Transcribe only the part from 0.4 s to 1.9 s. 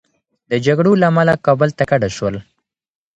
د جګړو له امله کابل ته